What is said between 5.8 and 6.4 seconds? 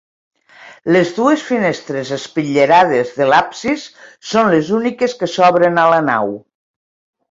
a la nau.